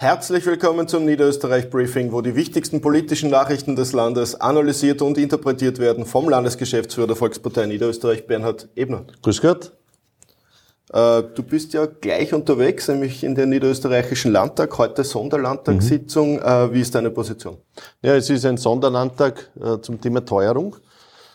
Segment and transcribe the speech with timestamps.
[0.00, 5.80] Herzlich willkommen zum Niederösterreich Briefing, wo die wichtigsten politischen Nachrichten des Landes analysiert und interpretiert
[5.80, 9.06] werden vom Landesgeschäftsführer der Volkspartei Niederösterreich, Bernhard Ebner.
[9.22, 9.72] Grüß Gott.
[10.92, 16.34] Äh, du bist ja gleich unterwegs, nämlich in den niederösterreichischen Landtag, heute Sonderlandtagssitzung.
[16.36, 16.74] Mhm.
[16.74, 17.56] Wie ist deine Position?
[18.00, 20.76] Ja, es ist ein Sonderlandtag äh, zum Thema Teuerung.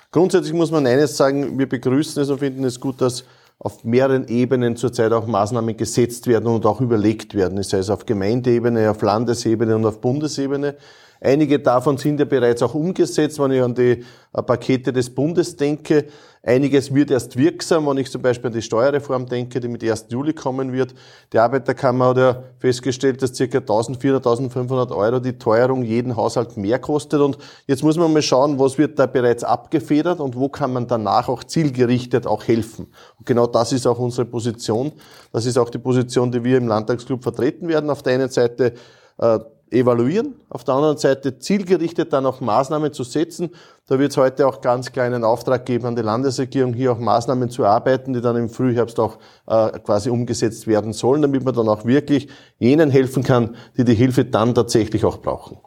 [0.09, 3.25] Grundsätzlich muss man eines sagen, wir begrüßen es und finden es gut, dass
[3.63, 8.05] auf mehreren Ebenen zurzeit auch Maßnahmen gesetzt werden und auch überlegt werden, sei es auf
[8.05, 10.75] Gemeindeebene, auf Landesebene und auf Bundesebene.
[11.23, 15.55] Einige davon sind ja bereits auch umgesetzt, wenn ich an die äh, Pakete des Bundes
[15.55, 16.07] denke.
[16.45, 20.07] Einiges wird erst wirksam, wenn ich zum Beispiel an die Steuerreform denke, die mit 1.
[20.09, 20.93] Juli kommen wird.
[21.31, 23.43] Die Arbeiterkammer hat ja festgestellt, dass ca.
[23.45, 27.21] 1.400, 1.500 Euro die Teuerung jeden Haushalt mehr kostet.
[27.21, 27.37] Und
[27.67, 31.29] jetzt muss man mal schauen, was wird da bereits abgefedert und wo kann man danach
[31.29, 32.87] auch zielgerichtet auch helfen.
[33.17, 34.91] Und genau das ist auch unsere Position.
[35.31, 37.89] Das ist auch die Position, die wir im Landtagsclub vertreten werden.
[37.89, 38.73] Auf der einen Seite
[39.19, 39.39] äh,
[39.73, 43.49] evaluieren, auf der anderen Seite zielgerichtet dann auch Maßnahmen zu setzen.
[43.87, 47.49] Da wird es heute auch ganz kleinen Auftrag geben an die Landesregierung, hier auch Maßnahmen
[47.49, 51.67] zu erarbeiten, die dann im Frühherbst auch äh, quasi umgesetzt werden sollen, damit man dann
[51.67, 55.57] auch wirklich jenen helfen kann, die die Hilfe dann tatsächlich auch brauchen.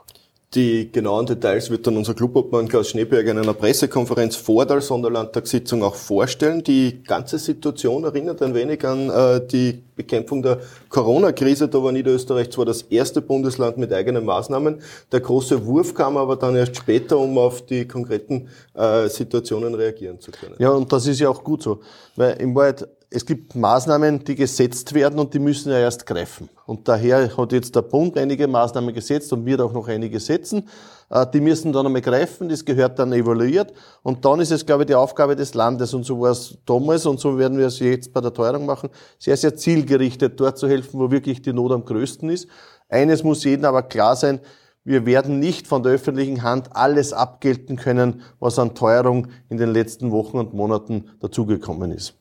[0.55, 5.83] Die genauen Details wird dann unser Clubobmann Klaus Schneeberger in einer Pressekonferenz vor der Sonderlandtagssitzung
[5.83, 6.63] auch vorstellen.
[6.63, 11.69] Die ganze Situation erinnert ein wenig an äh, die Bekämpfung der Corona-Krise.
[11.69, 14.81] Da war Niederösterreich zwar das erste Bundesland mit eigenen Maßnahmen.
[15.11, 20.21] Der große Wurf kam aber dann erst später, um auf die konkreten äh, Situationen reagieren
[20.21, 20.55] zu können.
[20.59, 21.81] Ja, und das ist ja auch gut so.
[22.15, 22.87] Weil im Wahrheit
[23.17, 26.51] es gibt Maßnahmen, die gesetzt werden und die müssen ja erst greifen.
[26.67, 30.69] Und daher hat jetzt der Bund einige Maßnahmen gesetzt und wird auch noch einige setzen.
[31.09, 33.73] Äh, die müssen dann einmal greifen, das gehört dann evaluiert.
[34.03, 37.07] Und dann ist es, glaube ich, die Aufgabe des Landes, und so war es damals
[37.07, 40.69] und so werden wir es jetzt bei der Teuerung machen, sehr, sehr zielgerichtet dort zu
[40.69, 42.49] helfen, wo wirklich die Not am größten ist.
[42.91, 44.41] Eines muss jedem aber klar sein,
[44.85, 49.73] wir werden nicht von der öffentlichen Hand alles abgelten können, was an Teuerung in den
[49.73, 52.15] letzten Wochen und Monaten dazugekommen ist.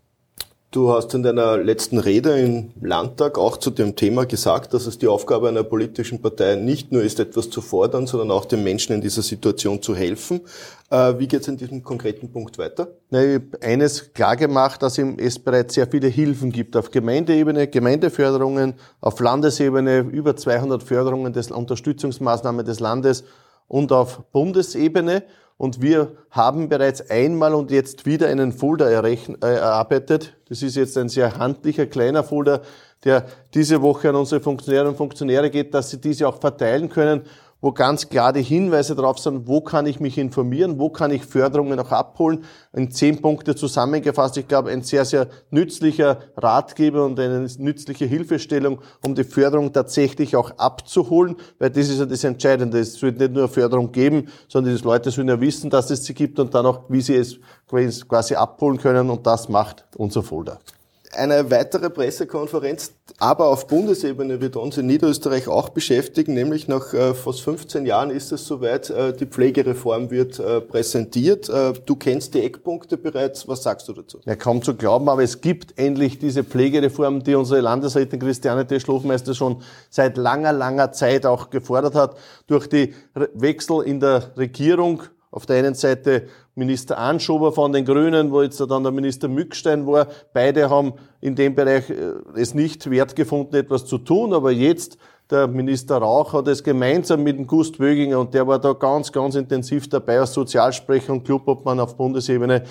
[0.76, 4.98] Du hast in deiner letzten Rede im Landtag auch zu dem Thema gesagt, dass es
[4.98, 8.94] die Aufgabe einer politischen Partei nicht nur ist, etwas zu fordern, sondern auch den Menschen
[8.94, 10.42] in dieser Situation zu helfen.
[10.90, 12.90] Äh, wie geht es in diesem konkreten Punkt weiter?
[13.10, 17.68] Na, ich habe eines klar gemacht, dass es bereits sehr viele Hilfen gibt auf Gemeindeebene,
[17.68, 23.24] Gemeindeförderungen, auf Landesebene über 200 Förderungen des Unterstützungsmaßnahmen des Landes
[23.70, 25.24] und auf Bundesebene.
[25.58, 30.36] Und wir haben bereits einmal und jetzt wieder einen Folder äh, erarbeitet.
[30.50, 32.62] Das ist jetzt ein sehr handlicher, kleiner Folder,
[33.06, 37.22] der diese Woche an unsere Funktionärinnen und Funktionäre geht, dass sie diese auch verteilen können
[37.62, 41.26] wo ganz klar die Hinweise drauf sind, wo kann ich mich informieren, wo kann ich
[41.26, 42.44] Förderungen auch abholen.
[42.74, 48.80] In zehn Punkte zusammengefasst, ich glaube, ein sehr, sehr nützlicher Ratgeber und eine nützliche Hilfestellung,
[49.04, 52.80] um die Förderung tatsächlich auch abzuholen, weil das ist ja das Entscheidende.
[52.80, 56.14] Es sollte nicht nur Förderung geben, sondern die Leute sollen ja wissen, dass es sie
[56.14, 60.60] gibt und dann auch, wie sie es quasi abholen können und das macht unser Folder.
[61.16, 67.14] Eine weitere Pressekonferenz, aber auf Bundesebene wird uns in Niederösterreich auch beschäftigen, nämlich nach äh,
[67.14, 71.50] fast 15 Jahren ist es soweit, äh, die Pflegereform wird äh, präsentiert.
[71.86, 74.20] Du kennst die Eckpunkte bereits, was sagst du dazu?
[74.26, 79.34] Ja, kaum zu glauben, aber es gibt endlich diese Pflegereform, die unsere Landesrätin Christiane Teschlofmeister
[79.34, 82.18] schon seit langer, langer Zeit auch gefordert hat.
[82.48, 82.94] Durch die
[83.34, 88.60] Wechsel in der Regierung auf der einen Seite Minister Anschober von den Grünen, wo jetzt
[88.60, 90.08] dann der Minister Mückstein war.
[90.34, 94.98] Beide haben in dem Bereich äh, es nicht wert gefunden, etwas zu tun, aber jetzt
[95.30, 99.12] der Minister Rauch hat es gemeinsam mit dem Gust Wöginger und der war da ganz,
[99.12, 102.64] ganz intensiv dabei als Sozialsprecher und Clubobmann auf Bundesebene.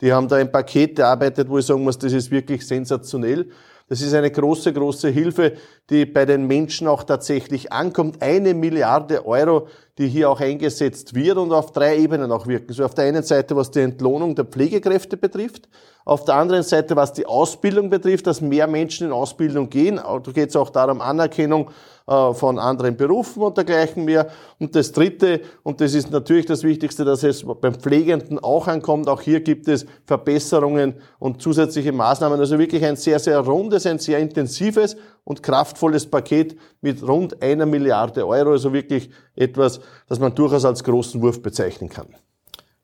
[0.00, 3.48] Die haben da ein Paket erarbeitet, wo ich sagen muss, das ist wirklich sensationell.
[3.88, 5.52] Das ist eine große, große Hilfe,
[5.90, 8.22] die bei den Menschen auch tatsächlich ankommt.
[8.22, 12.72] Eine Milliarde Euro, die hier auch eingesetzt wird und auf drei Ebenen auch wirken.
[12.72, 15.68] So auf der einen Seite, was die Entlohnung der Pflegekräfte betrifft,
[16.04, 19.96] auf der anderen Seite, was die Ausbildung betrifft, dass mehr Menschen in Ausbildung gehen.
[19.96, 21.70] Da geht es auch darum, Anerkennung
[22.08, 24.28] äh, von anderen Berufen und dergleichen mehr.
[24.58, 29.08] Und das Dritte, und das ist natürlich das Wichtigste, dass es beim Pflegenden auch ankommt.
[29.08, 32.40] Auch hier gibt es Verbesserungen und zusätzliche Maßnahmen.
[32.40, 37.66] Also wirklich ein sehr, sehr rundes, ein sehr intensives und kraftvolles Paket mit rund einer
[37.66, 38.50] Milliarde Euro.
[38.50, 42.08] Also wirklich etwas, das man durchaus als großen Wurf bezeichnen kann.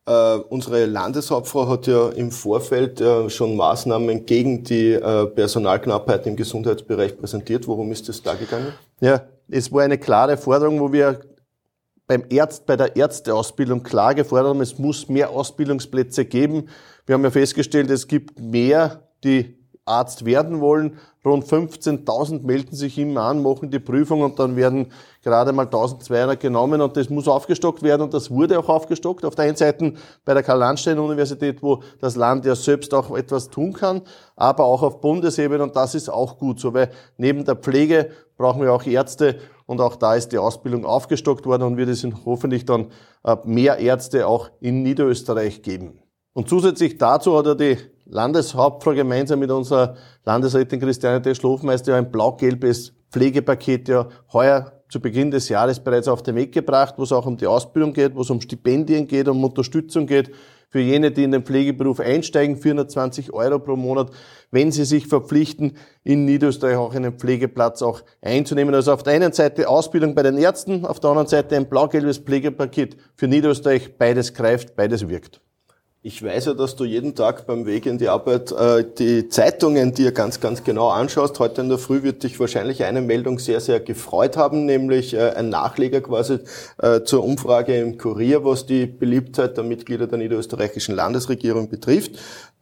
[0.08, 6.34] Uh, unsere Landeshauptfrau hat ja im Vorfeld uh, schon Maßnahmen gegen die uh, Personalknappheit im
[6.34, 7.68] Gesundheitsbereich präsentiert.
[7.68, 8.72] Worum ist es da gegangen?
[9.00, 11.20] Ja, es war eine klare Forderung, wo wir
[12.06, 16.70] beim Ärzt, bei der Ärzteausbildung klar gefordert haben, es muss mehr Ausbildungsplätze geben.
[17.04, 19.57] Wir haben ja festgestellt, es gibt mehr, die
[19.88, 20.98] Arzt werden wollen.
[21.24, 24.92] Rund 15.000 melden sich immer an, machen die Prüfung und dann werden
[25.22, 29.24] gerade mal 1.200 genommen und das muss aufgestockt werden und das wurde auch aufgestockt.
[29.24, 29.94] Auf der einen Seite
[30.24, 34.02] bei der Karl-Landstein-Universität, wo das Land ja selbst auch etwas tun kann,
[34.36, 38.62] aber auch auf Bundesebene und das ist auch gut so, weil neben der Pflege brauchen
[38.62, 42.64] wir auch Ärzte und auch da ist die Ausbildung aufgestockt worden und wird es hoffentlich
[42.64, 42.86] dann
[43.24, 46.00] äh, mehr Ärzte auch in Niederösterreich geben.
[46.32, 47.76] Und zusätzlich dazu hat er die
[48.08, 51.34] Landeshauptfrau gemeinsam mit unserer Landesrätin Christiane T.
[51.34, 56.94] Schlofmeister ein blau-gelbes Pflegepaket ja heuer zu Beginn des Jahres bereits auf den Weg gebracht,
[56.96, 60.30] wo es auch um die Ausbildung geht, wo es um Stipendien geht, um Unterstützung geht
[60.70, 64.10] für jene, die in den Pflegeberuf einsteigen, 420 Euro pro Monat,
[64.50, 68.74] wenn sie sich verpflichten, in Niederösterreich auch einen Pflegeplatz auch einzunehmen.
[68.74, 72.18] Also auf der einen Seite Ausbildung bei den Ärzten, auf der anderen Seite ein blau-gelbes
[72.18, 73.96] Pflegepaket für Niederösterreich.
[73.96, 75.40] Beides greift, beides wirkt.
[76.00, 79.94] Ich weiß ja, dass du jeden Tag beim Weg in die Arbeit äh, die Zeitungen
[79.94, 81.40] dir ganz, ganz genau anschaust.
[81.40, 85.30] Heute in der Früh wird dich wahrscheinlich eine Meldung sehr, sehr gefreut haben, nämlich äh,
[85.30, 86.38] ein Nachleger quasi
[86.80, 92.12] äh, zur Umfrage im Kurier, was die Beliebtheit der Mitglieder der niederösterreichischen Landesregierung betrifft.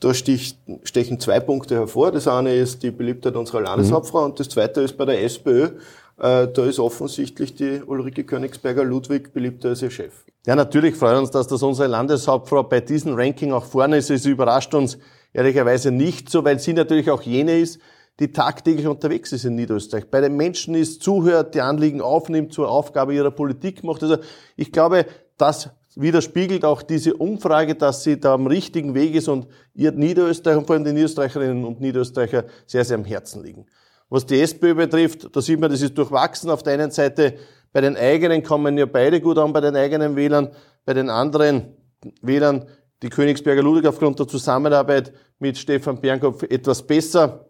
[0.00, 2.12] Da stich, stechen zwei Punkte hervor.
[2.12, 4.30] Das eine ist die Beliebtheit unserer Landeshauptfrau mhm.
[4.30, 5.72] und das zweite ist bei der SPÖ.
[6.18, 10.24] Äh, da ist offensichtlich die Ulrike Königsberger-Ludwig beliebter als ihr Chef.
[10.46, 14.10] Ja, natürlich freut uns, dass das unsere Landeshauptfrau bei diesem Ranking auch vorne ist.
[14.10, 14.98] Es überrascht uns
[15.32, 17.80] ehrlicherweise nicht so, weil sie natürlich auch jene ist,
[18.18, 22.70] die tagtäglich unterwegs ist in Niederösterreich, bei den Menschen ist, zuhört, die Anliegen aufnimmt, zur
[22.70, 24.02] Aufgabe ihrer Politik macht.
[24.02, 24.16] Also
[24.56, 25.04] ich glaube,
[25.36, 30.56] das widerspiegelt auch diese Umfrage, dass sie da am richtigen Weg ist und ihr Niederösterreich
[30.56, 33.66] und vor allem die Niederösterreicherinnen und Niederösterreicher sehr, sehr am Herzen liegen.
[34.08, 36.50] Was die SPÖ betrifft, da sieht man, das ist durchwachsen.
[36.50, 37.34] Auf der einen Seite,
[37.72, 40.50] bei den eigenen kommen ja beide gut an, bei den eigenen Wählern,
[40.84, 41.74] bei den anderen
[42.22, 42.66] Wählern,
[43.02, 47.46] die Königsberger Ludwig aufgrund der Zusammenarbeit mit Stefan Bernkopf etwas besser,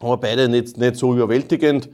[0.00, 1.90] aber beide nicht, nicht so überwältigend.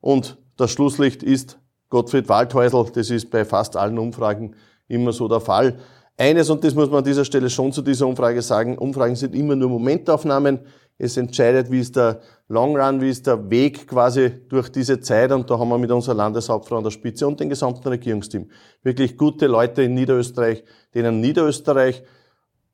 [0.00, 1.58] Und das Schlusslicht ist
[1.88, 2.86] Gottfried Waldhäusl.
[2.92, 4.54] Das ist bei fast allen Umfragen
[4.88, 5.78] immer so der Fall.
[6.16, 9.34] Eines, und das muss man an dieser Stelle schon zu dieser Umfrage sagen, Umfragen sind
[9.34, 10.60] immer nur Momentaufnahmen.
[10.96, 15.32] Es entscheidet, wie ist der Long Run, wie ist der Weg quasi durch diese Zeit.
[15.32, 18.48] Und da haben wir mit unserer Landeshauptfrau an der Spitze und dem gesamten Regierungsteam
[18.82, 20.62] wirklich gute Leute in Niederösterreich,
[20.94, 22.04] denen Niederösterreich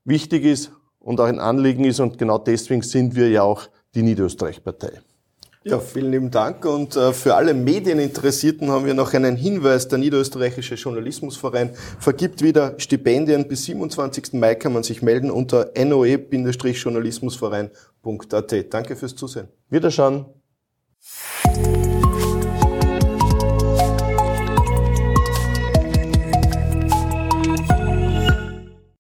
[0.05, 2.01] wichtig ist und auch ein Anliegen ist.
[2.01, 5.01] Und genau deswegen sind wir ja auch die Niederösterreich-Partei.
[5.63, 6.65] Ja, vielen lieben Dank.
[6.65, 9.89] Und äh, für alle Medieninteressierten haben wir noch einen Hinweis.
[9.89, 13.47] Der Niederösterreichische Journalismusverein vergibt wieder Stipendien.
[13.47, 14.33] Bis 27.
[14.33, 18.73] Mai kann man sich melden unter noe-journalismusverein.at.
[18.73, 19.49] Danke fürs Zusehen.
[19.69, 20.25] Wiederschauen.